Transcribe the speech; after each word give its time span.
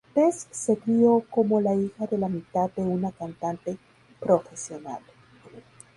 Tess 0.15 0.47
se 0.49 0.77
crio 0.79 1.23
como 1.29 1.61
la 1.61 1.75
hija 1.75 2.07
de 2.07 2.17
la 2.17 2.27
mitad 2.27 2.71
de 2.71 2.81
una 2.81 3.11
cantante 3.11 3.77
profesional. 4.19 5.01